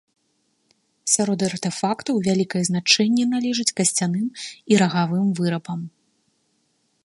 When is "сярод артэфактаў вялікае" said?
1.15-2.61